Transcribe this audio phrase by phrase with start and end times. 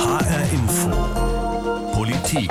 [0.00, 0.90] HR Info.
[1.92, 2.50] Politik.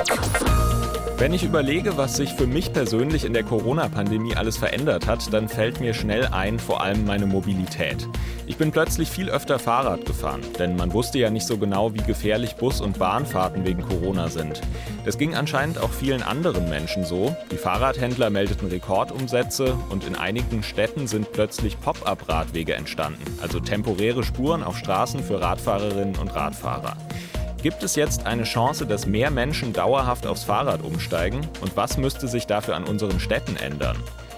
[1.17, 5.49] Wenn ich überlege, was sich für mich persönlich in der Corona-Pandemie alles verändert hat, dann
[5.49, 8.07] fällt mir schnell ein, vor allem meine Mobilität.
[8.45, 12.03] Ich bin plötzlich viel öfter Fahrrad gefahren, denn man wusste ja nicht so genau, wie
[12.03, 14.61] gefährlich Bus- und Bahnfahrten wegen Corona sind.
[15.03, 17.35] Das ging anscheinend auch vielen anderen Menschen so.
[17.51, 24.63] Die Fahrradhändler meldeten Rekordumsätze und in einigen Städten sind plötzlich Pop-up-Radwege entstanden, also temporäre Spuren
[24.63, 26.95] auf Straßen für Radfahrerinnen und Radfahrer.
[27.61, 31.41] Gibt es jetzt eine Chance, dass mehr Menschen dauerhaft aufs Fahrrad umsteigen?
[31.59, 33.97] Und was müsste sich dafür an unseren Städten ändern?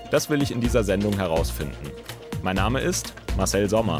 [0.09, 1.91] Das will ich in dieser Sendung herausfinden.
[2.41, 3.99] Mein Name ist Marcel Sommer.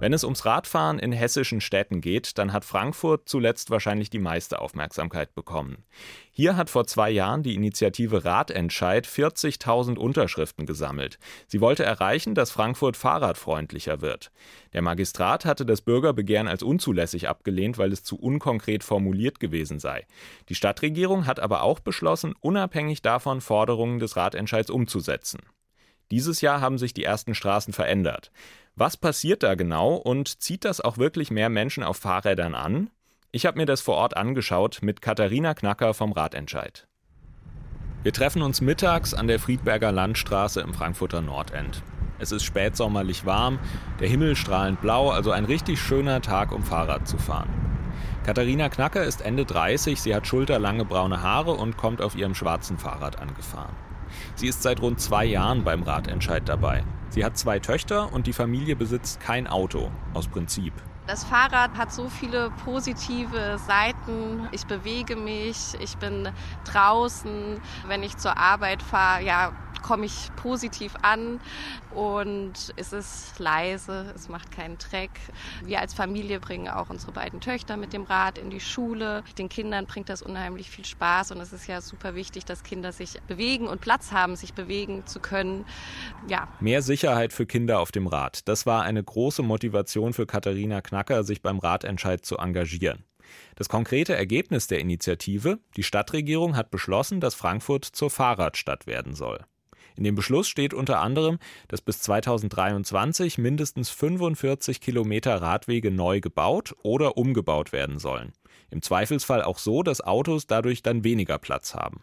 [0.00, 4.58] Wenn es ums Radfahren in hessischen Städten geht, dann hat Frankfurt zuletzt wahrscheinlich die meiste
[4.58, 5.84] Aufmerksamkeit bekommen.
[6.30, 11.18] Hier hat vor zwei Jahren die Initiative Radentscheid 40.000 Unterschriften gesammelt.
[11.48, 14.30] Sie wollte erreichen, dass Frankfurt fahrradfreundlicher wird.
[14.72, 20.06] Der Magistrat hatte das Bürgerbegehren als unzulässig abgelehnt, weil es zu unkonkret formuliert gewesen sei.
[20.48, 25.40] Die Stadtregierung hat aber auch beschlossen, unabhängig davon Forderungen des Radentscheids umzusetzen.
[26.10, 28.32] Dieses Jahr haben sich die ersten Straßen verändert.
[28.74, 32.90] Was passiert da genau und zieht das auch wirklich mehr Menschen auf Fahrrädern an?
[33.32, 36.88] Ich habe mir das vor Ort angeschaut mit Katharina Knacker vom Radentscheid.
[38.02, 41.82] Wir treffen uns mittags an der Friedberger Landstraße im Frankfurter Nordend.
[42.18, 43.58] Es ist spätsommerlich warm,
[44.00, 47.48] der Himmel strahlend blau, also ein richtig schöner Tag, um Fahrrad zu fahren.
[48.24, 52.78] Katharina Knacker ist Ende 30, sie hat schulterlange braune Haare und kommt auf ihrem schwarzen
[52.78, 53.74] Fahrrad angefahren.
[54.34, 56.84] Sie ist seit rund zwei Jahren beim Radentscheid dabei.
[57.10, 60.72] Sie hat zwei Töchter und die Familie besitzt kein Auto, aus Prinzip.
[61.06, 64.48] Das Fahrrad hat so viele positive Seiten.
[64.52, 66.28] Ich bewege mich, ich bin
[66.64, 67.60] draußen.
[67.88, 71.40] Wenn ich zur Arbeit fahre, ja, komme ich positiv an
[71.94, 75.10] und es ist leise, es macht keinen Dreck.
[75.64, 79.22] Wir als Familie bringen auch unsere beiden Töchter mit dem Rad in die Schule.
[79.38, 82.92] Den Kindern bringt das unheimlich viel Spaß und es ist ja super wichtig, dass Kinder
[82.92, 85.64] sich bewegen und Platz haben, sich bewegen zu können.
[86.28, 86.48] Ja.
[86.60, 88.48] Mehr Sicherheit für Kinder auf dem Rad.
[88.48, 93.04] Das war eine große Motivation für Katharina Knacker, sich beim Radentscheid zu engagieren.
[93.56, 99.44] Das konkrete Ergebnis der Initiative, die Stadtregierung hat beschlossen, dass Frankfurt zur Fahrradstadt werden soll.
[99.96, 106.74] In dem Beschluss steht unter anderem, dass bis 2023 mindestens 45 Kilometer Radwege neu gebaut
[106.82, 108.32] oder umgebaut werden sollen.
[108.70, 112.00] Im Zweifelsfall auch so, dass Autos dadurch dann weniger Platz haben.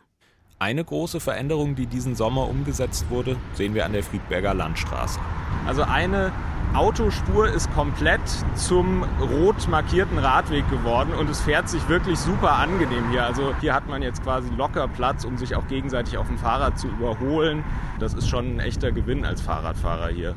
[0.60, 5.20] Eine große Veränderung, die diesen Sommer umgesetzt wurde, sehen wir an der Friedberger Landstraße.
[5.68, 6.34] Also eine
[6.74, 8.22] Autospur ist komplett
[8.56, 13.26] zum rot markierten Radweg geworden und es fährt sich wirklich super angenehm hier.
[13.26, 16.78] Also hier hat man jetzt quasi locker Platz, um sich auch gegenseitig auf dem Fahrrad
[16.78, 17.64] zu überholen.
[18.00, 20.36] Das ist schon ein echter Gewinn als Fahrradfahrer hier.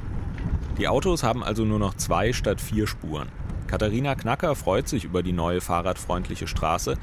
[0.78, 3.28] Die Autos haben also nur noch zwei statt vier Spuren.
[3.66, 6.96] Katharina Knacker freut sich über die neue fahrradfreundliche Straße.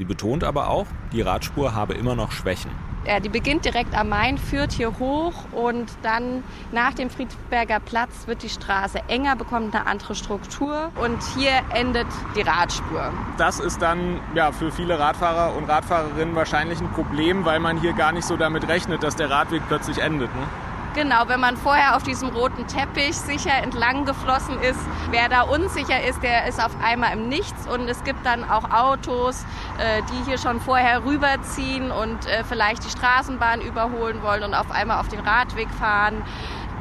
[0.00, 2.70] Sie betont aber auch, die Radspur habe immer noch Schwächen.
[3.06, 8.26] Ja, die beginnt direkt am Main, führt hier hoch und dann nach dem Friedberger Platz
[8.26, 13.12] wird die Straße enger, bekommt eine andere Struktur und hier endet die Radspur.
[13.36, 17.92] Das ist dann ja, für viele Radfahrer und Radfahrerinnen wahrscheinlich ein Problem, weil man hier
[17.92, 20.34] gar nicht so damit rechnet, dass der Radweg plötzlich endet.
[20.34, 20.42] Ne?
[20.92, 24.80] Genau, wenn man vorher auf diesem roten Teppich sicher entlang geflossen ist,
[25.10, 27.68] wer da unsicher ist, der ist auf einmal im Nichts.
[27.68, 29.44] Und es gibt dann auch Autos,
[29.78, 34.72] äh, die hier schon vorher rüberziehen und äh, vielleicht die Straßenbahn überholen wollen und auf
[34.72, 36.24] einmal auf den Radweg fahren.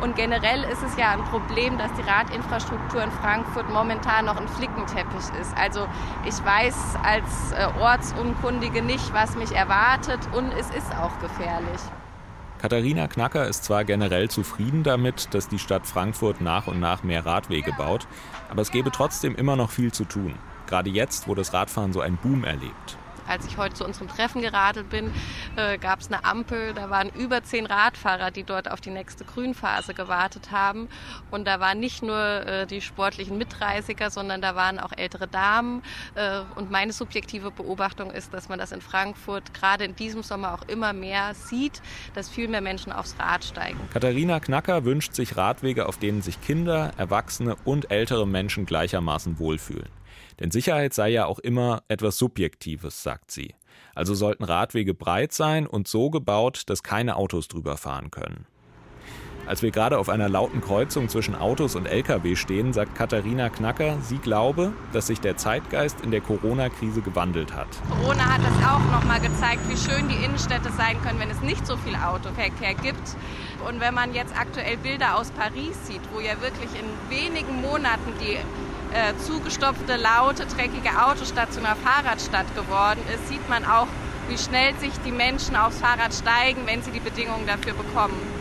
[0.02, 4.48] Und generell ist es ja ein Problem, dass die Radinfrastruktur in Frankfurt momentan noch ein
[4.48, 5.56] Flickenteppich ist.
[5.56, 5.86] Also
[6.26, 11.80] ich weiß als äh, Ortsunkundige nicht, was mich erwartet und es ist auch gefährlich.
[12.60, 17.26] Katharina Knacker ist zwar generell zufrieden damit, dass die Stadt Frankfurt nach und nach mehr
[17.26, 18.06] Radwege baut,
[18.50, 20.36] aber es gäbe trotzdem immer noch viel zu tun.
[20.68, 22.99] Gerade jetzt, wo das Radfahren so einen Boom erlebt.
[23.30, 25.12] Als ich heute zu unserem Treffen geradelt bin,
[25.56, 26.74] äh, gab es eine Ampel.
[26.74, 30.90] Da waren über zehn Radfahrer, die dort auf die nächste Grünphase gewartet haben.
[31.30, 35.84] Und da waren nicht nur äh, die sportlichen Mitreißiger, sondern da waren auch ältere Damen.
[36.16, 40.56] Äh, und meine subjektive Beobachtung ist, dass man das in Frankfurt gerade in diesem Sommer
[40.56, 41.84] auch immer mehr sieht,
[42.16, 43.80] dass viel mehr Menschen aufs Rad steigen.
[43.94, 49.99] Katharina Knacker wünscht sich Radwege, auf denen sich Kinder, Erwachsene und ältere Menschen gleichermaßen wohlfühlen.
[50.40, 53.56] Denn Sicherheit sei ja auch immer etwas Subjektives, sagt sie.
[53.96, 58.46] Also sollten Radwege breit sein und so gebaut, dass keine Autos drüber fahren können.
[59.50, 63.98] Als wir gerade auf einer lauten Kreuzung zwischen Autos und Lkw stehen, sagt Katharina Knacker,
[64.00, 67.68] sie glaube, dass sich der Zeitgeist in der Corona-Krise gewandelt hat.
[67.90, 71.66] Corona hat das auch nochmal gezeigt, wie schön die Innenstädte sein können, wenn es nicht
[71.66, 73.16] so viel Autoverkehr gibt.
[73.68, 78.14] Und wenn man jetzt aktuell Bilder aus Paris sieht, wo ja wirklich in wenigen Monaten
[78.22, 78.38] die
[78.94, 83.88] äh, zugestopfte, laute, dreckige Autostadt zu einer Fahrradstadt geworden ist, sieht man auch,
[84.28, 88.39] wie schnell sich die Menschen aufs Fahrrad steigen, wenn sie die Bedingungen dafür bekommen.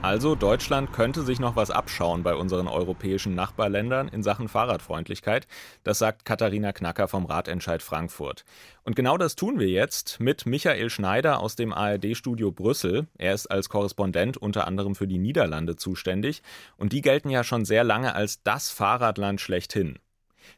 [0.00, 5.48] Also Deutschland könnte sich noch was abschauen bei unseren europäischen Nachbarländern in Sachen Fahrradfreundlichkeit.
[5.82, 8.44] Das sagt Katharina Knacker vom Ratentscheid Frankfurt.
[8.84, 13.08] Und genau das tun wir jetzt mit Michael Schneider aus dem ARD-Studio Brüssel.
[13.18, 16.42] Er ist als Korrespondent unter anderem für die Niederlande zuständig.
[16.76, 19.98] Und die gelten ja schon sehr lange als das Fahrradland schlechthin.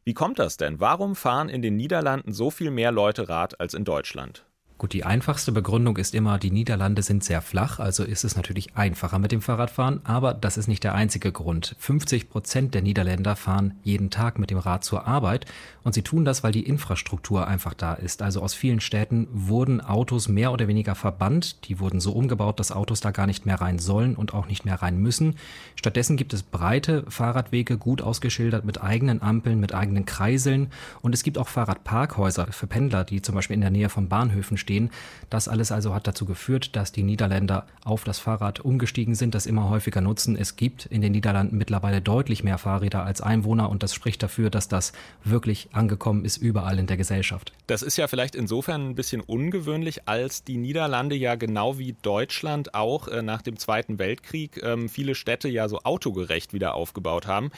[0.04, 0.80] Wie kommt das denn?
[0.80, 4.44] Warum fahren in den Niederlanden so viel mehr Leute Rad als in Deutschland?
[4.80, 8.76] Gut, die einfachste Begründung ist immer, die Niederlande sind sehr flach, also ist es natürlich
[8.76, 11.76] einfacher mit dem Fahrradfahren, aber das ist nicht der einzige Grund.
[11.78, 15.44] 50 Prozent der Niederländer fahren jeden Tag mit dem Rad zur Arbeit
[15.82, 18.22] und sie tun das, weil die Infrastruktur einfach da ist.
[18.22, 22.72] Also aus vielen Städten wurden Autos mehr oder weniger verbannt, die wurden so umgebaut, dass
[22.72, 25.34] Autos da gar nicht mehr rein sollen und auch nicht mehr rein müssen.
[25.76, 30.68] Stattdessen gibt es breite Fahrradwege, gut ausgeschildert mit eigenen Ampeln, mit eigenen Kreiseln
[31.02, 34.56] und es gibt auch Fahrradparkhäuser für Pendler, die zum Beispiel in der Nähe von Bahnhöfen
[34.56, 34.90] stehen stehen.
[35.30, 39.46] Das alles also hat dazu geführt, dass die Niederländer auf das Fahrrad umgestiegen sind, das
[39.46, 40.36] immer häufiger nutzen.
[40.36, 44.50] Es gibt in den Niederlanden mittlerweile deutlich mehr Fahrräder als Einwohner und das spricht dafür,
[44.50, 44.92] dass das
[45.24, 47.52] wirklich angekommen ist überall in der Gesellschaft.
[47.66, 52.74] Das ist ja vielleicht insofern ein bisschen ungewöhnlich, als die Niederlande ja genau wie Deutschland
[52.74, 57.50] auch äh, nach dem Zweiten Weltkrieg ähm, viele Städte ja so autogerecht wieder aufgebaut haben.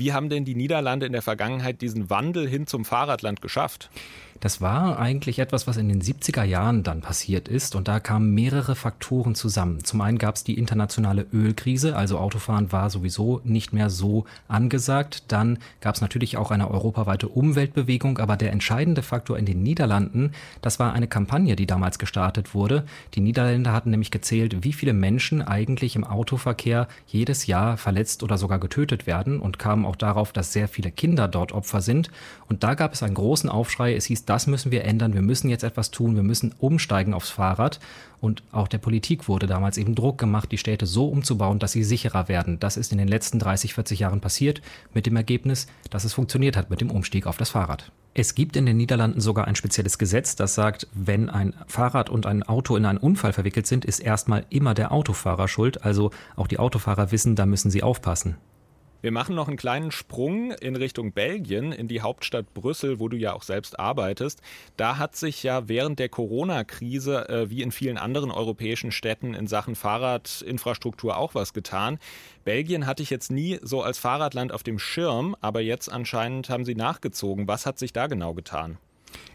[0.00, 3.90] Wie haben denn die Niederlande in der Vergangenheit diesen Wandel hin zum Fahrradland geschafft?
[4.40, 8.32] Das war eigentlich etwas, was in den 70er Jahren dann passiert ist und da kamen
[8.32, 9.84] mehrere Faktoren zusammen.
[9.84, 15.24] Zum einen gab es die internationale Ölkrise, also Autofahren war sowieso nicht mehr so angesagt.
[15.28, 20.32] Dann gab es natürlich auch eine europaweite Umweltbewegung, aber der entscheidende Faktor in den Niederlanden,
[20.62, 22.86] das war eine Kampagne, die damals gestartet wurde.
[23.12, 28.38] Die Niederländer hatten nämlich gezählt, wie viele Menschen eigentlich im Autoverkehr jedes Jahr verletzt oder
[28.38, 32.10] sogar getötet werden und kamen auch darauf, dass sehr viele Kinder dort Opfer sind.
[32.48, 33.94] Und da gab es einen großen Aufschrei.
[33.94, 37.30] Es hieß, das müssen wir ändern, wir müssen jetzt etwas tun, wir müssen umsteigen aufs
[37.30, 37.80] Fahrrad.
[38.20, 41.84] Und auch der Politik wurde damals eben Druck gemacht, die Städte so umzubauen, dass sie
[41.84, 42.60] sicherer werden.
[42.60, 44.62] Das ist in den letzten 30, 40 Jahren passiert,
[44.94, 47.90] mit dem Ergebnis, dass es funktioniert hat mit dem Umstieg auf das Fahrrad.
[48.12, 52.26] Es gibt in den Niederlanden sogar ein spezielles Gesetz, das sagt, wenn ein Fahrrad und
[52.26, 55.84] ein Auto in einen Unfall verwickelt sind, ist erstmal immer der Autofahrer schuld.
[55.84, 58.36] Also auch die Autofahrer wissen, da müssen sie aufpassen.
[59.02, 63.16] Wir machen noch einen kleinen Sprung in Richtung Belgien, in die Hauptstadt Brüssel, wo du
[63.16, 64.42] ja auch selbst arbeitest.
[64.76, 69.46] Da hat sich ja während der Corona-Krise, äh, wie in vielen anderen europäischen Städten, in
[69.46, 71.98] Sachen Fahrradinfrastruktur auch was getan.
[72.44, 76.66] Belgien hatte ich jetzt nie so als Fahrradland auf dem Schirm, aber jetzt anscheinend haben
[76.66, 77.48] sie nachgezogen.
[77.48, 78.76] Was hat sich da genau getan?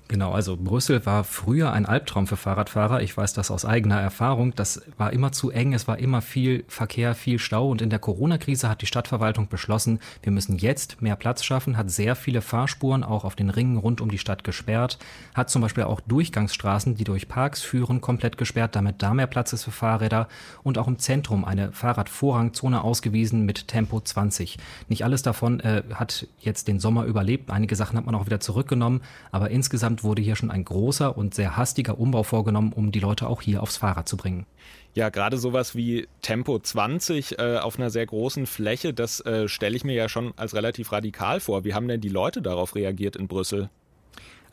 [0.07, 3.01] Genau, also Brüssel war früher ein Albtraum für Fahrradfahrer.
[3.01, 4.53] Ich weiß das aus eigener Erfahrung.
[4.55, 7.71] Das war immer zu eng, es war immer viel Verkehr, viel Stau.
[7.71, 11.89] Und in der Corona-Krise hat die Stadtverwaltung beschlossen, wir müssen jetzt mehr Platz schaffen, hat
[11.89, 14.99] sehr viele Fahrspuren auch auf den Ringen rund um die Stadt gesperrt,
[15.33, 19.53] hat zum Beispiel auch Durchgangsstraßen, die durch Parks führen, komplett gesperrt, damit da mehr Platz
[19.53, 20.27] ist für Fahrräder
[20.61, 24.59] und auch im Zentrum eine Fahrradvorrangzone ausgewiesen mit Tempo 20.
[24.87, 27.49] Nicht alles davon äh, hat jetzt den Sommer überlebt.
[27.49, 29.01] Einige Sachen hat man auch wieder zurückgenommen,
[29.31, 32.99] aber insgesamt Insgesamt wurde hier schon ein großer und sehr hastiger Umbau vorgenommen, um die
[32.99, 34.45] Leute auch hier aufs Fahrrad zu bringen.
[34.93, 39.75] Ja, gerade sowas wie Tempo 20 äh, auf einer sehr großen Fläche, das äh, stelle
[39.75, 41.63] ich mir ja schon als relativ radikal vor.
[41.63, 43.69] Wie haben denn die Leute darauf reagiert in Brüssel?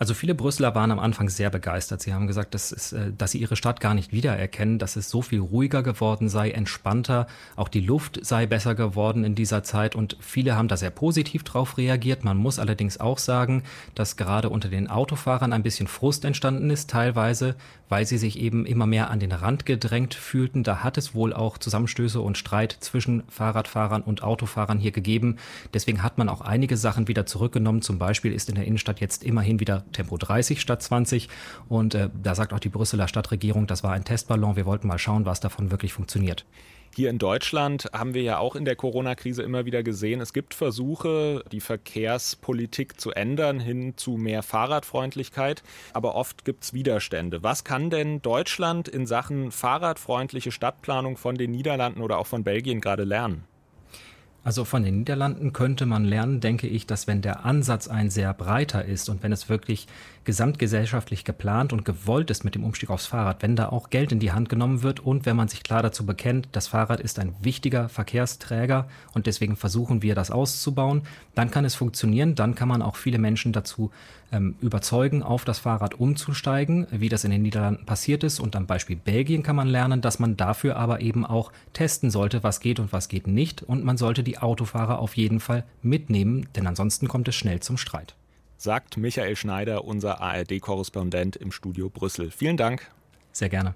[0.02, 2.02] Also viele Brüsseler waren am Anfang sehr begeistert.
[2.02, 5.08] Sie haben gesagt, dass, es, äh, dass sie ihre Stadt gar nicht wiedererkennen, dass es
[5.08, 9.94] so viel ruhiger geworden sei, entspannter, auch die Luft sei besser geworden in dieser Zeit
[9.94, 12.24] und viele haben da sehr positiv drauf reagiert.
[12.24, 13.62] Man muss allerdings auch sagen,
[13.94, 17.54] dass gerade unter den Autofahrern ein bisschen Frust entstanden ist, teilweise,
[17.88, 20.64] weil sie sich eben immer mehr an den Rand gedrängt fühlten.
[20.64, 25.36] Da hat es wohl auch Zusammenstöße und Streit zwischen Fahrradfahrern und Autofahrern hier gegeben.
[25.72, 27.82] Deswegen hat man auch einige Sachen wieder zurückgenommen.
[27.82, 31.28] Zum Beispiel ist in der Innenstadt jetzt immerhin wieder Tempo 30 statt 20.
[31.68, 34.56] Und äh, da sagt auch die Brüsseler Stadtregierung, das war ein Testballon.
[34.56, 36.44] Wir wollten mal schauen, was davon wirklich funktioniert.
[36.94, 40.52] Hier in Deutschland haben wir ja auch in der Corona-Krise immer wieder gesehen, es gibt
[40.52, 45.62] Versuche, die Verkehrspolitik zu ändern hin zu mehr Fahrradfreundlichkeit,
[45.94, 47.42] aber oft gibt es Widerstände.
[47.42, 52.82] Was kann denn Deutschland in Sachen fahrradfreundliche Stadtplanung von den Niederlanden oder auch von Belgien
[52.82, 53.44] gerade lernen?
[54.44, 58.34] Also von den Niederlanden könnte man lernen, denke ich, dass wenn der Ansatz ein sehr
[58.34, 59.86] breiter ist und wenn es wirklich
[60.24, 64.18] gesamtgesellschaftlich geplant und gewollt ist mit dem Umstieg aufs Fahrrad, wenn da auch Geld in
[64.18, 67.34] die Hand genommen wird und wenn man sich klar dazu bekennt, das Fahrrad ist ein
[67.40, 71.02] wichtiger Verkehrsträger und deswegen versuchen wir das auszubauen,
[71.36, 73.90] dann kann es funktionieren, dann kann man auch viele Menschen dazu
[74.32, 78.40] ähm, überzeugen, auf das Fahrrad umzusteigen, wie das in den Niederlanden passiert ist.
[78.40, 82.42] Und am Beispiel Belgien kann man lernen, dass man dafür aber eben auch testen sollte,
[82.42, 83.62] was geht und was geht nicht.
[83.62, 87.60] Und man sollte die die Autofahrer auf jeden Fall mitnehmen, denn ansonsten kommt es schnell
[87.60, 88.14] zum Streit.
[88.62, 92.30] Sagt Michael Schneider, unser ARD-Korrespondent im Studio Brüssel.
[92.30, 92.92] Vielen Dank.
[93.32, 93.74] Sehr gerne.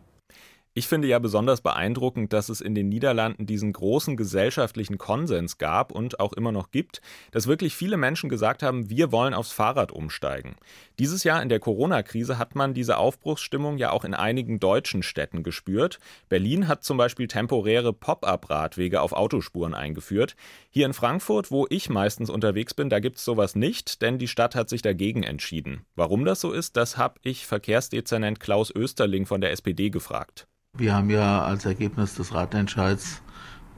[0.78, 5.90] Ich finde ja besonders beeindruckend, dass es in den Niederlanden diesen großen gesellschaftlichen Konsens gab
[5.90, 9.90] und auch immer noch gibt, dass wirklich viele Menschen gesagt haben, wir wollen aufs Fahrrad
[9.90, 10.56] umsteigen.
[10.98, 15.42] Dieses Jahr in der Corona-Krise hat man diese Aufbruchsstimmung ja auch in einigen deutschen Städten
[15.42, 15.98] gespürt.
[16.28, 20.36] Berlin hat zum Beispiel temporäre Pop-up-Radwege auf Autospuren eingeführt.
[20.68, 24.28] Hier in Frankfurt, wo ich meistens unterwegs bin, da gibt es sowas nicht, denn die
[24.28, 25.86] Stadt hat sich dagegen entschieden.
[25.94, 30.46] Warum das so ist, das habe ich Verkehrsdezernent Klaus Österling von der SPD gefragt.
[30.78, 33.22] Wir haben ja als Ergebnis des Ratentscheids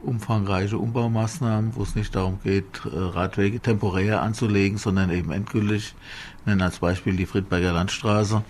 [0.03, 5.95] umfangreiche Umbaumaßnahmen, wo es nicht darum geht, äh, Radwege temporär anzulegen, sondern eben endgültig.
[6.41, 8.43] Ich nenne als Beispiel die Friedberger Landstraße.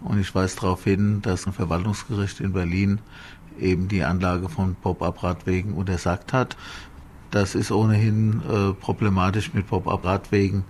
[0.00, 3.00] Und ich weise darauf hin, dass ein Verwaltungsgericht in Berlin
[3.58, 6.56] eben die Anlage von Pop-up-Radwegen untersagt hat.
[7.30, 10.64] Das ist ohnehin äh, problematisch mit Pop-up-Radwegen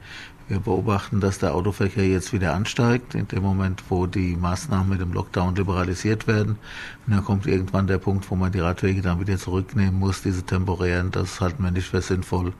[0.48, 5.00] wir beobachten, dass der Autoverkehr jetzt wieder ansteigt, in dem Moment, wo die Maßnahmen mit
[5.00, 6.58] dem Lockdown liberalisiert werden.
[7.06, 10.42] Und dann kommt irgendwann der Punkt, wo man die Radwege dann wieder zurücknehmen muss, diese
[10.42, 11.10] temporären.
[11.10, 12.52] Das halten wir nicht für sinnvoll,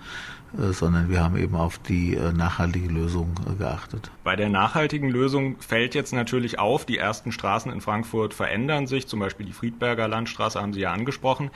[0.56, 4.11] sondern wir haben eben auf die äh, nachhaltige Lösung äh, geachtet.
[4.23, 9.06] Bei der nachhaltigen Lösung fällt jetzt natürlich auf, die ersten Straßen in Frankfurt verändern sich,
[9.06, 11.50] zum Beispiel die Friedberger Landstraße haben Sie ja angesprochen.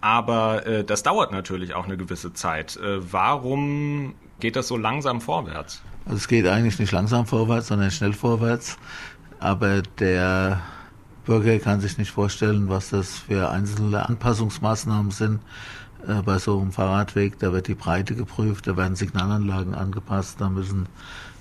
[0.00, 2.76] Aber äh, das dauert natürlich auch eine gewisse Zeit.
[2.76, 5.82] Äh, warum geht das so langsam vorwärts?
[6.04, 8.78] Also es geht eigentlich nicht langsam vorwärts, sondern schnell vorwärts.
[9.40, 10.60] Aber der
[11.24, 15.40] Bürger kann sich nicht vorstellen, was das für einzelne Anpassungsmaßnahmen sind.
[16.06, 20.48] Äh, bei so einem Fahrradweg, da wird die Breite geprüft, da werden Signalanlagen angepasst, da
[20.48, 20.86] müssen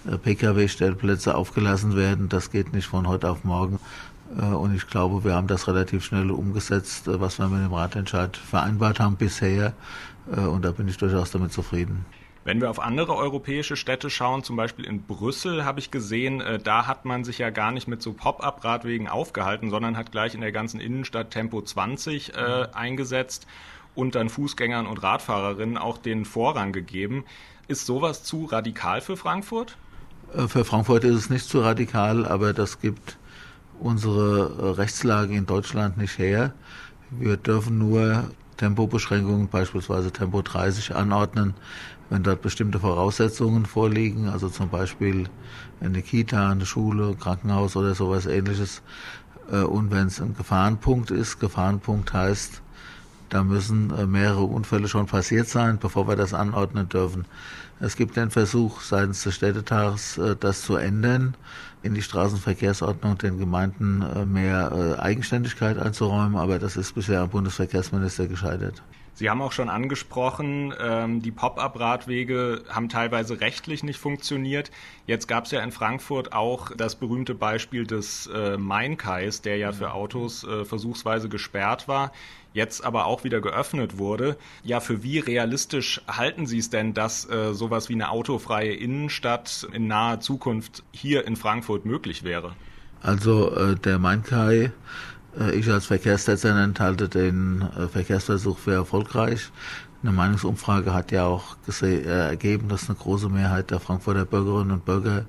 [0.09, 2.29] äh, Pkw-Stellplätze aufgelassen werden.
[2.29, 3.79] Das geht nicht von heute auf morgen.
[4.37, 8.35] Äh, und ich glaube, wir haben das relativ schnell umgesetzt, was wir mit dem Ratentscheid
[8.37, 9.73] vereinbart haben bisher.
[10.25, 12.03] Und da bin ich durchaus damit zufrieden.
[12.45, 16.87] Wenn wir auf andere europäische Städte schauen, zum Beispiel in Brüssel, habe ich gesehen, da
[16.87, 20.51] hat man sich ja gar nicht mit so Pop-up-Radwegen aufgehalten, sondern hat gleich in der
[20.51, 23.45] ganzen Innenstadt Tempo 20 äh, eingesetzt
[23.95, 27.23] und dann Fußgängern und Radfahrerinnen auch den Vorrang gegeben.
[27.67, 29.77] Ist sowas zu radikal für Frankfurt?
[30.47, 33.17] Für Frankfurt ist es nicht zu radikal, aber das gibt
[33.79, 36.53] unsere äh, Rechtslage in Deutschland nicht her.
[37.11, 41.53] Wir dürfen nur Tempobeschränkungen, beispielsweise Tempo 30, anordnen,
[42.09, 45.29] wenn dort bestimmte Voraussetzungen vorliegen, also zum Beispiel
[45.81, 48.81] eine Kita, eine Schule, Krankenhaus oder sowas ähnliches.
[49.51, 52.61] Äh, und wenn es ein Gefahrenpunkt ist, Gefahrenpunkt heißt,
[53.35, 57.25] da müssen äh, mehrere Unfälle schon passiert sein, bevor wir das anordnen dürfen.
[57.81, 61.35] Es gibt den Versuch seitens des Städtetags, das zu ändern
[61.85, 67.29] in die Straßenverkehrsordnung den Gemeinden äh, mehr äh, Eigenständigkeit einzuräumen, aber das ist bisher am
[67.29, 68.81] Bundesverkehrsminister gescheitert.
[69.17, 74.71] Sie haben auch schon angesprochen, ähm, die Pop-up-Radwege haben teilweise rechtlich nicht funktioniert.
[75.07, 79.71] Jetzt gab es ja in Frankfurt auch das berühmte Beispiel des äh, Mainkais, der ja
[79.71, 82.11] für Autos äh, versuchsweise gesperrt war,
[82.53, 84.35] jetzt aber auch wieder geöffnet wurde.
[84.63, 89.65] Ja, für wie realistisch halten Sie es denn, dass äh, sowas wie eine autofreie Innenstadt
[89.71, 92.53] in naher Zukunft hier in Frankfurt möglich wäre?
[93.01, 94.71] Also äh, der Mainkai
[95.53, 99.51] ich als Verkehrsdezernent halte den äh, Verkehrsversuch für erfolgreich.
[100.01, 104.85] Eine Meinungsumfrage hat ja auch äh, ergeben, dass eine große Mehrheit der Frankfurter Bürgerinnen und
[104.85, 105.25] Bürger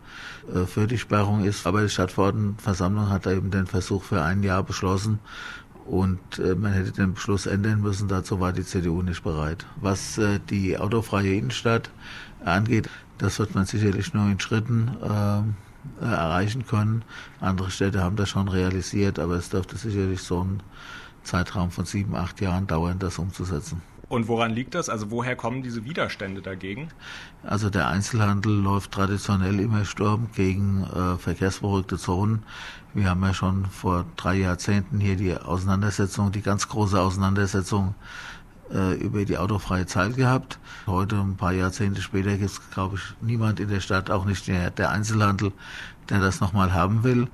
[0.67, 1.67] für die Sperrung ist.
[1.67, 5.19] Aber die Stadtverordnetenversammlung hat eben den Versuch für ein Jahr beschlossen
[5.87, 8.07] und man hätte den Beschluss ändern müssen.
[8.07, 9.67] Dazu war die CDU nicht bereit.
[9.81, 10.21] Was
[10.51, 11.91] die autofreie Innenstadt
[12.45, 15.55] angeht, das wird man sicherlich nur in Schritten ähm,
[16.01, 17.03] äh, erreichen können.
[17.41, 20.63] Andere Städte haben das schon realisiert, aber es dürfte sicherlich so ein
[21.23, 23.83] Zeitraum von sieben, acht Jahren dauern, das umzusetzen.
[24.09, 24.89] Und woran liegt das?
[24.89, 26.89] Also woher kommen diese Widerstände dagegen?
[27.43, 32.45] Also der Einzelhandel läuft traditionell immer Sturm gegen äh, verkehrsberuhigte Zonen.
[32.95, 37.97] Wir haben ja schon vor drei Jahrzehnten hier die Auseinandersetzung, die ganz große Auseinandersetzung
[38.73, 40.59] äh, über die autofreie Zeit gehabt.
[40.87, 44.47] Heute, ein paar Jahrzehnte später, gibt es, glaube ich, niemand in der Stadt, auch nicht
[44.49, 45.53] der, der Einzelhandel,
[46.09, 47.29] der das nochmal haben will.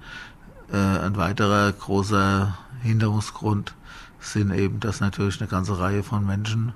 [0.73, 3.75] Äh, ein weiterer großer Hinderungsgrund
[4.21, 6.73] sind eben, dass natürlich eine ganze Reihe von Menschen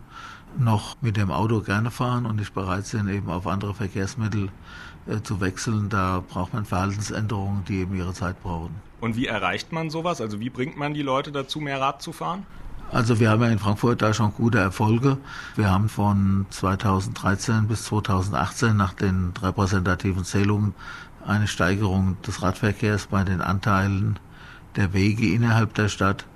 [0.59, 4.49] noch mit dem Auto gerne fahren und nicht bereit sind, eben auf andere Verkehrsmittel
[5.07, 5.89] äh, zu wechseln.
[5.89, 8.75] Da braucht man Verhaltensänderungen, die eben ihre Zeit brauchen.
[9.01, 10.21] Und wie erreicht man sowas?
[10.21, 12.47] Also wie bringt man die Leute dazu, mehr Rad zu fahren?
[12.93, 15.19] Also wir haben ja in Frankfurt da schon gute Erfolge.
[15.57, 20.75] Wir haben von 2013 bis 2018 nach den repräsentativen Zählungen
[21.27, 24.19] eine Steigerung des Radverkehrs bei den Anteilen
[24.77, 26.27] der Wege innerhalb der Stadt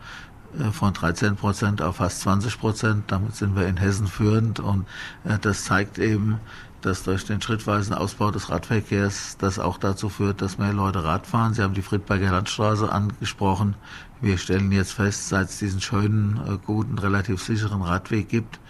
[0.59, 3.04] äh, von 13 Prozent auf fast 20 Prozent.
[3.09, 4.87] Damit sind wir in Hessen führend und
[5.25, 6.40] äh, das zeigt eben,
[6.80, 11.26] dass durch den schrittweisen Ausbau des Radverkehrs das auch dazu führt, dass mehr Leute Rad
[11.26, 11.54] fahren.
[11.54, 13.76] Sie haben die Friedberger Landstraße angesprochen.
[14.21, 18.61] Wir stellen jetzt fest, seit es diesen schönen, äh, guten, relativ sicheren Radweg gibt,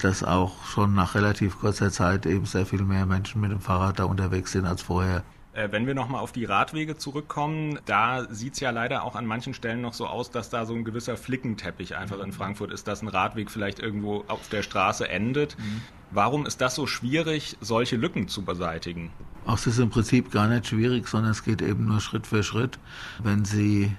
[0.00, 3.98] dass auch schon nach relativ kurzer Zeit eben sehr viel mehr Menschen mit dem Fahrrad
[3.98, 5.22] da unterwegs sind als vorher.
[5.56, 9.24] Äh, wenn wir nochmal auf die Radwege zurückkommen, da sieht es ja leider auch an
[9.24, 12.86] manchen Stellen noch so aus, dass da so ein gewisser Flickenteppich einfach in Frankfurt ist,
[12.86, 15.58] dass ein Radweg vielleicht irgendwo auf der Straße endet.
[15.58, 15.80] Mhm.
[16.10, 19.10] Warum ist das so schwierig, solche Lücken zu beseitigen?
[19.46, 22.42] Auch es ist im Prinzip gar nicht schwierig, sondern es geht eben nur Schritt für
[22.42, 22.78] Schritt.
[23.22, 23.96] Wenn Sie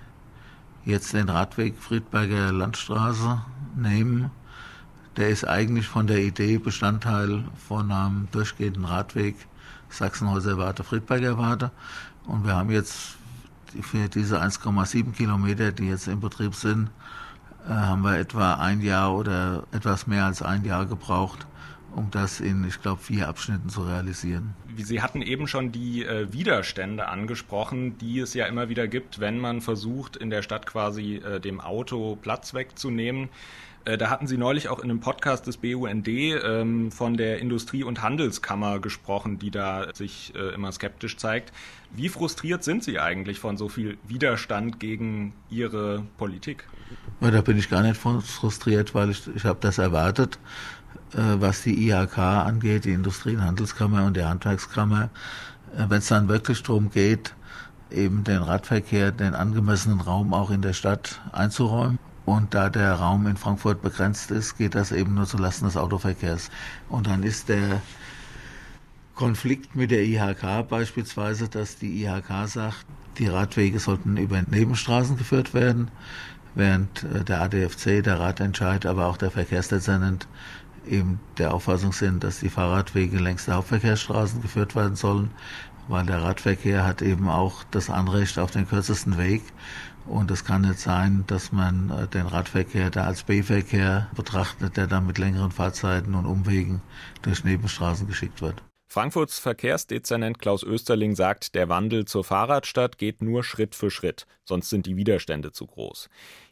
[0.88, 3.41] jetzt den Radweg Friedberger Landstraße
[3.75, 4.32] nehmen,
[5.17, 9.36] der ist eigentlich von der Idee Bestandteil von einem durchgehenden Radweg
[9.89, 11.72] Sachsenhäuser Warte, Friedberger Warte.
[12.25, 13.17] Und wir haben jetzt
[13.82, 16.89] für diese 1,7 Kilometer, die jetzt in Betrieb sind,
[17.67, 21.48] äh, haben wir etwa ein Jahr oder etwas mehr als ein Jahr gebraucht,
[21.96, 24.53] um das in, ich glaube, vier Abschnitten zu realisieren.
[24.77, 29.39] Sie hatten eben schon die äh, Widerstände angesprochen, die es ja immer wieder gibt, wenn
[29.39, 33.29] man versucht, in der Stadt quasi äh, dem Auto Platz wegzunehmen.
[33.88, 37.84] Äh, da hatten Sie neulich auch in einem Podcast des BUND ähm, von der Industrie-
[37.84, 41.53] und Handelskammer gesprochen, die da sich äh, immer skeptisch zeigt.
[41.96, 46.67] Wie frustriert sind Sie eigentlich von so viel Widerstand gegen Ihre Politik?
[47.22, 50.38] Ja, da bin ich gar nicht frustriert, weil ich, ich habe das erwartet,
[51.13, 55.10] was die IHK angeht, die Industrie- und Handelskammer und die Handwerkskammer.
[55.75, 57.34] Äh, Wenn es dann wirklich darum geht,
[57.92, 63.27] eben den Radverkehr, den angemessenen Raum auch in der Stadt einzuräumen und da der Raum
[63.27, 66.50] in Frankfurt begrenzt ist, geht das eben nur zulasten des Autoverkehrs.
[66.89, 67.82] Und dann ist der
[69.16, 72.86] Konflikt mit der IHK beispielsweise, dass die IHK sagt,
[73.18, 75.89] die Radwege sollten über Nebenstraßen geführt werden,
[76.54, 80.27] während äh, der ADFC, der Ratentscheid, aber auch der Verkehrsdezernent
[80.88, 85.32] eben der Auffassung sind, dass die Fahrradwege längs der Hauptverkehrsstraßen geführt werden sollen,
[85.88, 89.42] weil der Radverkehr hat eben auch das Anrecht auf den kürzesten Weg
[90.07, 94.88] und es kann nicht sein, dass man äh, den Radverkehr da als B-Verkehr betrachtet, der
[94.88, 96.81] dann mit längeren Fahrzeiten und Umwegen
[97.22, 98.64] durch Nebenstraßen geschickt wird.
[98.90, 104.70] Frankfurts Verkehrsdezernent Klaus Österling sagt, der Wandel zur Fahrradstadt geht nur Schritt für Schritt, sonst
[104.70, 106.09] sind die Widerstände zu groß.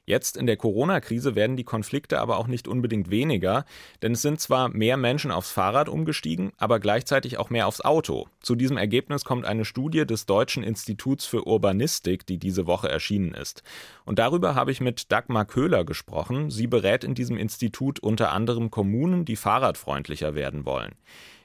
[0.07, 3.65] Jetzt in der Corona-Krise werden die Konflikte aber auch nicht unbedingt weniger,
[4.03, 8.27] denn es sind zwar mehr Menschen aufs Fahrrad umgestiegen, aber gleichzeitig auch mehr aufs Auto.
[8.39, 13.33] Zu diesem Ergebnis kommt eine Studie des Deutschen Instituts für Urbanistik, die diese Woche erschienen
[13.33, 13.63] ist.
[14.05, 16.51] Und darüber habe ich mit Dagmar Köhler gesprochen.
[16.51, 20.93] Sie berät in diesem Institut unter anderem Kommunen, die fahrradfreundlicher werden wollen.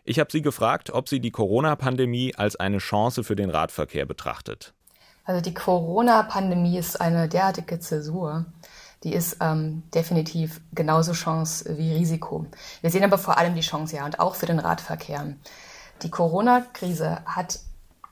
[0.05, 4.75] Ich habe sie gefragt, ob sie die Corona-Pandemie als eine Chance für den Radverkehr betrachtet.
[5.25, 8.47] Also die Corona-Pandemie ist eine derartige Zäsur.
[9.05, 12.47] Die ist ähm, definitiv genauso Chance wie Risiko.
[12.81, 15.35] Wir sehen aber vor allem die Chance, ja, und auch für den Radverkehr.
[16.03, 17.61] Die Corona-Krise hat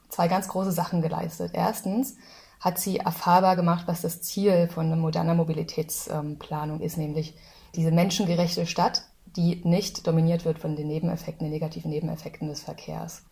[0.09, 1.51] zwei ganz große Sachen geleistet.
[1.55, 2.16] Erstens
[2.61, 7.35] hat sie erfahrbar gemacht, was das Ziel von moderner Mobilitätsplanung ist, nämlich
[7.75, 9.03] diese menschengerechte Stadt,
[9.37, 13.23] die nicht dominiert wird von den Nebeneffekten, den negativen Nebeneffekten des Verkehrs.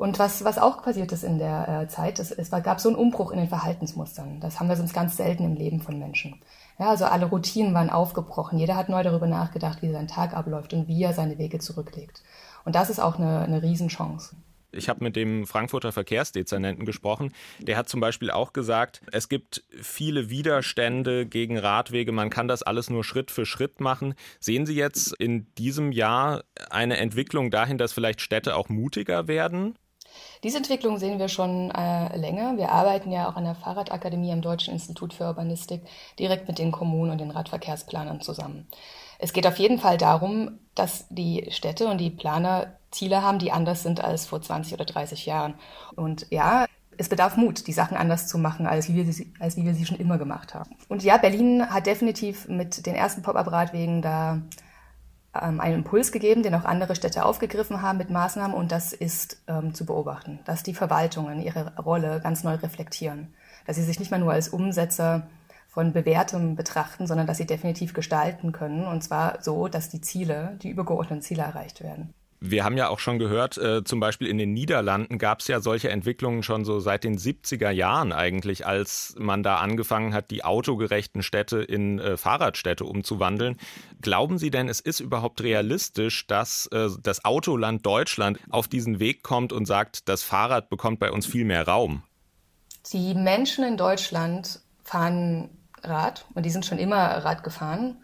[0.00, 2.96] Und was, was auch passiert ist in der äh, Zeit, es, es gab so einen
[2.96, 4.40] Umbruch in den Verhaltensmustern.
[4.40, 6.40] Das haben wir sonst ganz selten im Leben von Menschen.
[6.78, 8.58] Ja, also alle Routinen waren aufgebrochen.
[8.58, 12.22] Jeder hat neu darüber nachgedacht, wie sein Tag abläuft und wie er seine Wege zurücklegt.
[12.64, 14.34] Und das ist auch eine, eine Riesenchance.
[14.72, 17.34] Ich habe mit dem Frankfurter Verkehrsdezernenten gesprochen.
[17.58, 22.10] Der hat zum Beispiel auch gesagt, es gibt viele Widerstände gegen Radwege.
[22.12, 24.14] Man kann das alles nur Schritt für Schritt machen.
[24.38, 29.74] Sehen Sie jetzt in diesem Jahr eine Entwicklung dahin, dass vielleicht Städte auch mutiger werden?
[30.42, 32.56] Diese Entwicklung sehen wir schon äh, länger.
[32.56, 35.82] Wir arbeiten ja auch an der Fahrradakademie am Deutschen Institut für Urbanistik
[36.18, 38.66] direkt mit den Kommunen und den Radverkehrsplanern zusammen.
[39.18, 43.52] Es geht auf jeden Fall darum, dass die Städte und die Planer Ziele haben, die
[43.52, 45.54] anders sind als vor 20 oder 30 Jahren.
[45.94, 49.56] Und ja, es bedarf Mut, die Sachen anders zu machen, als wie, wir sie, als
[49.56, 50.76] wie wir sie schon immer gemacht haben.
[50.88, 54.42] Und ja, Berlin hat definitiv mit den ersten Pop-up-Radwegen da
[55.34, 58.56] ähm, einen Impuls gegeben, den auch andere Städte aufgegriffen haben mit Maßnahmen.
[58.56, 63.34] Und das ist ähm, zu beobachten, dass die Verwaltungen ihre Rolle ganz neu reflektieren,
[63.66, 65.26] dass sie sich nicht mehr nur als Umsetzer
[65.68, 68.86] von Bewährtem betrachten, sondern dass sie definitiv gestalten können.
[68.86, 72.12] Und zwar so, dass die Ziele, die übergeordneten Ziele erreicht werden.
[72.42, 75.60] Wir haben ja auch schon gehört, äh, zum Beispiel in den Niederlanden gab es ja
[75.60, 80.42] solche Entwicklungen schon so seit den 70er Jahren eigentlich, als man da angefangen hat, die
[80.42, 83.58] autogerechten Städte in äh, Fahrradstädte umzuwandeln.
[84.00, 89.22] Glauben Sie denn, es ist überhaupt realistisch, dass äh, das Autoland Deutschland auf diesen Weg
[89.22, 92.04] kommt und sagt, das Fahrrad bekommt bei uns viel mehr Raum?
[92.90, 95.50] Die Menschen in Deutschland fahren
[95.82, 97.98] Rad und die sind schon immer Rad gefahren.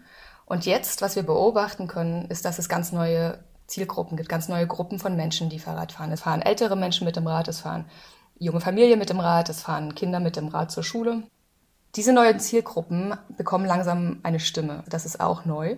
[0.45, 4.67] Und jetzt, was wir beobachten können, ist, dass es ganz neue Zielgruppen gibt, ganz neue
[4.67, 6.13] Gruppen von Menschen, die Fahrrad fahren.
[6.13, 7.87] Es fahren ältere Menschen mit dem Rad, es fahren
[8.39, 11.25] junge Familien mit dem Rad, es fahren Kinder mit dem Rad zur Schule.
[11.95, 14.85] Diese neuen Zielgruppen bekommen langsam eine Stimme.
[14.89, 15.77] Das ist auch neu.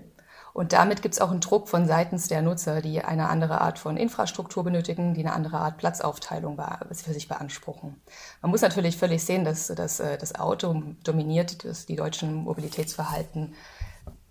[0.52, 3.78] Und damit gibt es auch einen Druck von seitens der Nutzer, die eine andere Art
[3.78, 8.00] von Infrastruktur benötigen, die eine andere Art Platzaufteilung für sich beanspruchen.
[8.42, 13.54] Man muss natürlich völlig sehen, dass, dass äh, das Auto dominiert das, die deutschen Mobilitätsverhalten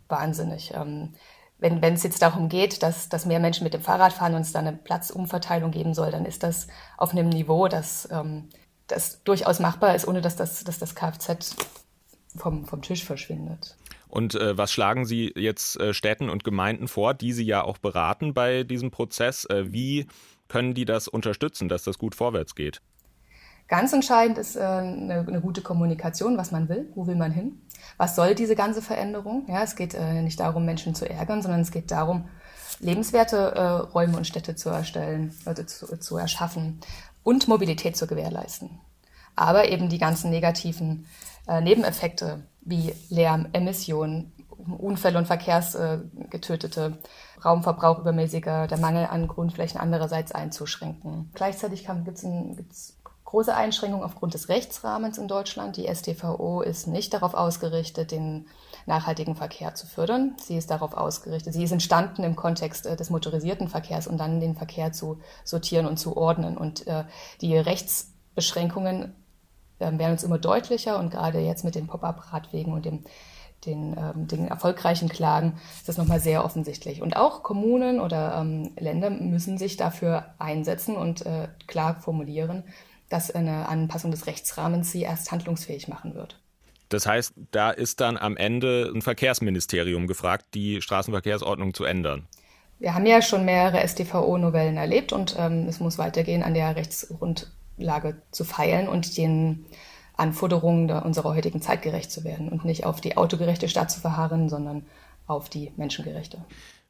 [0.10, 0.74] wahnsinnig.
[1.60, 4.42] Wenn, wenn es jetzt darum geht, dass, dass mehr Menschen mit dem Fahrrad fahren und
[4.42, 6.68] es da eine Platzumverteilung geben soll, dann ist das
[6.98, 8.50] auf einem Niveau, das, ähm,
[8.86, 11.56] das durchaus machbar ist, ohne dass das, dass das Kfz
[12.36, 13.76] vom, vom Tisch verschwindet.
[14.08, 17.78] Und äh, was schlagen Sie jetzt äh, Städten und Gemeinden vor, die Sie ja auch
[17.78, 19.46] beraten bei diesem Prozess?
[19.46, 20.08] Äh, wie
[20.48, 22.82] können die das unterstützen, dass das gut vorwärts geht?
[23.68, 27.62] Ganz entscheidend ist äh, eine, eine, gute Kommunikation, was man will, wo will man hin,
[27.98, 29.46] was soll diese ganze Veränderung.
[29.48, 32.30] Ja, es geht äh, nicht darum, Menschen zu ärgern, sondern es geht darum,
[32.80, 36.80] lebenswerte äh, Räume und Städte zu erstellen, also zu, zu erschaffen
[37.24, 38.80] und Mobilität zu gewährleisten.
[39.36, 41.06] Aber eben die ganzen negativen
[41.48, 44.34] äh, Nebeneffekte wie Lärm, Emissionen,
[44.78, 46.98] Unfälle und Verkehrsgetötete,
[47.44, 51.30] Raumverbrauch übermäßiger, der Mangel an Grundflächen andererseits einzuschränken.
[51.34, 52.18] Gleichzeitig gibt
[52.72, 52.97] es
[53.28, 55.76] große Einschränkungen aufgrund des Rechtsrahmens in Deutschland.
[55.76, 58.48] Die STVO ist nicht darauf ausgerichtet, den
[58.86, 60.36] nachhaltigen Verkehr zu fördern.
[60.42, 64.40] Sie ist darauf ausgerichtet, sie ist entstanden im Kontext äh, des motorisierten Verkehrs und dann
[64.40, 66.58] den Verkehr zu sortieren und zu ordnen.
[66.58, 67.04] Und äh,
[67.42, 69.14] die Rechtsbeschränkungen
[69.80, 73.04] äh, werden uns immer deutlicher und gerade jetzt mit den Pop-up-Radwegen und dem
[73.66, 77.02] den, ähm, den erfolgreichen Klagen ist das nochmal sehr offensichtlich.
[77.02, 82.64] Und auch Kommunen oder ähm, Länder müssen sich dafür einsetzen und äh, klar formulieren,
[83.10, 86.40] dass eine Anpassung des Rechtsrahmens sie erst handlungsfähig machen wird.
[86.90, 92.28] Das heißt, da ist dann am Ende ein Verkehrsministerium gefragt, die Straßenverkehrsordnung zu ändern.
[92.80, 98.22] Wir haben ja schon mehrere StVO-Novellen erlebt und ähm, es muss weitergehen, an der Rechtsgrundlage
[98.32, 99.66] zu feilen und den
[100.16, 104.50] Anforderungen unserer heutigen Zeit gerecht zu werden und nicht auf die autogerechte Stadt zu verharren,
[104.50, 104.86] sondern
[105.28, 106.44] auf die menschengerechte.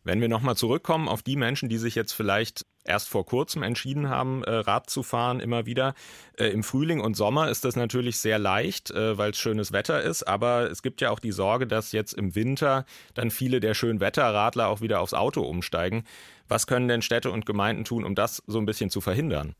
[0.03, 4.09] Wenn wir nochmal zurückkommen auf die Menschen, die sich jetzt vielleicht erst vor kurzem entschieden
[4.09, 5.93] haben, äh, Rad zu fahren, immer wieder.
[6.37, 10.01] Äh, Im Frühling und Sommer ist das natürlich sehr leicht, äh, weil es schönes Wetter
[10.01, 10.23] ist.
[10.23, 14.67] Aber es gibt ja auch die Sorge, dass jetzt im Winter dann viele der Schönwetterradler
[14.67, 16.03] auch wieder aufs Auto umsteigen.
[16.47, 19.55] Was können denn Städte und Gemeinden tun, um das so ein bisschen zu verhindern?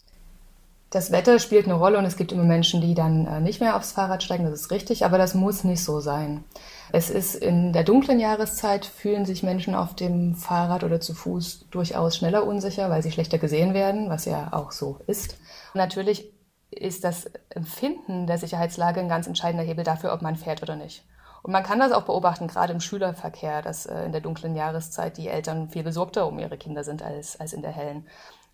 [0.90, 3.92] Das Wetter spielt eine Rolle und es gibt immer Menschen, die dann nicht mehr aufs
[3.92, 6.46] Fahrrad steigen, das ist richtig, aber das muss nicht so sein.
[6.94, 11.68] Es ist in der dunklen Jahreszeit fühlen sich Menschen auf dem Fahrrad oder zu Fuß
[11.72, 15.36] durchaus schneller unsicher, weil sie schlechter gesehen werden, was ja auch so ist.
[15.74, 16.32] Natürlich
[16.72, 21.04] ist das Empfinden der Sicherheitslage ein ganz entscheidender Hebel dafür, ob man fährt oder nicht.
[21.44, 25.18] Und man kann das auch beobachten, gerade im Schülerverkehr, dass äh, in der dunklen Jahreszeit
[25.18, 28.06] die Eltern viel besorgter um ihre Kinder sind als, als in der hellen.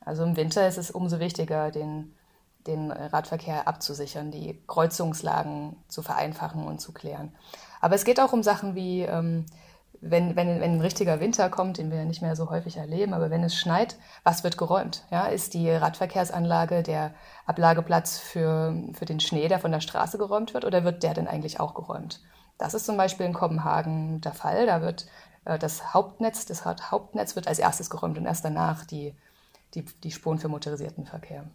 [0.06, 2.13] Also im Winter ist es umso wichtiger, den,
[2.67, 7.34] den Radverkehr abzusichern, die Kreuzungslagen zu vereinfachen und zu klären.
[7.82, 9.45] Aber es geht auch um Sachen wie, ähm,
[9.99, 13.13] wenn, wenn, wenn ein richtiger Winter kommt, den wir ja nicht mehr so häufig erleben,
[13.13, 15.06] aber wenn es schneit, was wird geräumt?
[15.12, 17.13] Ja, ist die Radverkehrsanlage der
[17.45, 21.28] Ablageplatz für, für den Schnee, der von der Straße geräumt wird, oder wird der denn
[21.28, 22.21] eigentlich auch geräumt?
[22.58, 24.65] Das ist zum Beispiel in Kopenhagen der Fall.
[24.65, 25.08] Da wird
[25.45, 29.15] äh, das Hauptnetz, das Hauptnetz wird als erstes geräumt und erst danach die,
[29.73, 31.45] die, die Spuren für motorisierten Verkehr.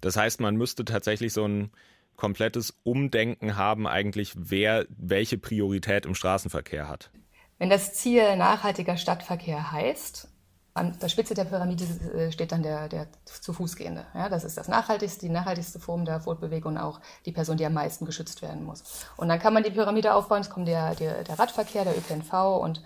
[0.00, 1.70] Das heißt, man müsste tatsächlich so ein
[2.16, 7.10] komplettes Umdenken haben, eigentlich, wer welche Priorität im Straßenverkehr hat.
[7.58, 10.28] Wenn das Ziel nachhaltiger Stadtverkehr heißt,
[10.76, 14.06] an der Spitze der Pyramide äh, steht dann der, der zu Fuß gehende.
[14.14, 17.64] Ja, das ist das nachhaltigste, die nachhaltigste Form der Fortbewegung und auch die Person, die
[17.64, 19.06] am meisten geschützt werden muss.
[19.16, 22.60] Und dann kann man die Pyramide aufbauen, es kommt der, der, der Radverkehr, der ÖPNV
[22.60, 22.82] und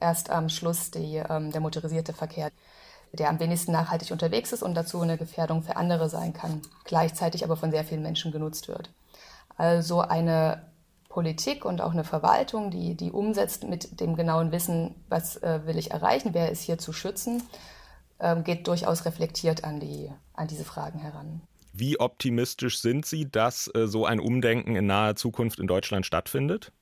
[0.00, 2.50] erst am Schluss die, ähm, der motorisierte Verkehr
[3.14, 7.44] der am wenigsten nachhaltig unterwegs ist und dazu eine Gefährdung für andere sein kann, gleichzeitig
[7.44, 8.90] aber von sehr vielen Menschen genutzt wird.
[9.56, 10.62] Also eine
[11.08, 15.78] Politik und auch eine Verwaltung, die, die umsetzt mit dem genauen Wissen, was äh, will
[15.78, 17.42] ich erreichen, wer ist hier zu schützen,
[18.18, 21.40] äh, geht durchaus reflektiert an, die, an diese Fragen heran.
[21.72, 26.72] Wie optimistisch sind Sie, dass äh, so ein Umdenken in naher Zukunft in Deutschland stattfindet?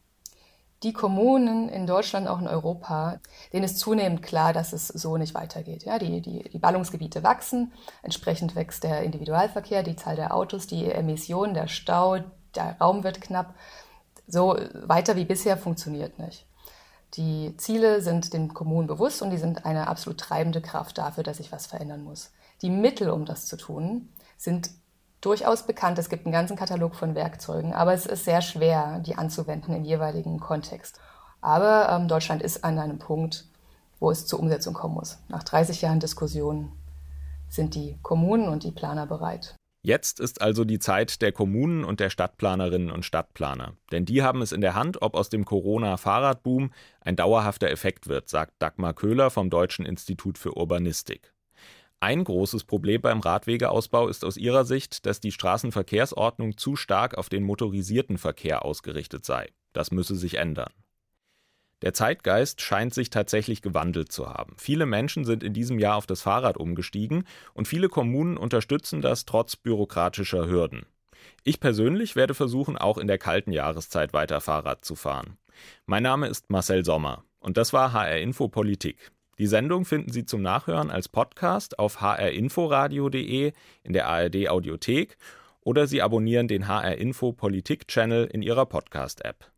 [0.83, 3.21] Die Kommunen in Deutschland, auch in Europa,
[3.53, 5.85] denen ist zunehmend klar, dass es so nicht weitergeht.
[5.85, 10.90] Ja, die, die, die Ballungsgebiete wachsen, entsprechend wächst der Individualverkehr, die Zahl der Autos, die
[10.90, 12.18] Emissionen, der Stau,
[12.55, 13.55] der Raum wird knapp.
[14.27, 16.47] So weiter wie bisher funktioniert nicht.
[17.14, 21.37] Die Ziele sind den Kommunen bewusst und die sind eine absolut treibende Kraft dafür, dass
[21.37, 22.33] sich was verändern muss.
[22.62, 24.71] Die Mittel, um das zu tun, sind
[25.22, 25.98] durchaus bekannt.
[25.98, 29.85] Es gibt einen ganzen Katalog von Werkzeugen, aber es ist sehr schwer, die anzuwenden im
[29.85, 31.00] jeweiligen Kontext.
[31.40, 33.46] Aber ähm, Deutschland ist an einem Punkt,
[33.98, 35.18] wo es zur Umsetzung kommen muss.
[35.28, 36.72] Nach 30 Jahren Diskussion
[37.48, 39.56] sind die Kommunen und die Planer bereit.
[39.85, 43.74] Jetzt ist also die Zeit der Kommunen und der Stadtplanerinnen und Stadtplaner.
[43.90, 48.28] Denn die haben es in der Hand, ob aus dem Corona-Fahrradboom ein dauerhafter Effekt wird,
[48.28, 51.32] sagt Dagmar Köhler vom Deutschen Institut für Urbanistik.
[52.03, 57.29] Ein großes Problem beim Radwegeausbau ist aus ihrer Sicht, dass die Straßenverkehrsordnung zu stark auf
[57.29, 59.53] den motorisierten Verkehr ausgerichtet sei.
[59.73, 60.73] Das müsse sich ändern.
[61.81, 64.57] Der Zeitgeist scheint sich tatsächlich gewandelt zu haben.
[64.59, 67.23] Viele Menschen sind in diesem Jahr auf das Fahrrad umgestiegen
[67.55, 70.87] und viele Kommunen unterstützen das trotz bürokratischer Hürden.
[71.45, 75.38] Ich persönlich werde versuchen, auch in der kalten Jahreszeit weiter Fahrrad zu fahren.
[75.87, 79.12] Mein Name ist Marcel Sommer und das war HR Info Politik.
[79.38, 85.16] Die Sendung finden Sie zum Nachhören als Podcast auf hrinforadio.de, in der ARD Audiothek
[85.62, 89.51] oder Sie abonnieren den HR Info Politik Channel in Ihrer Podcast-App.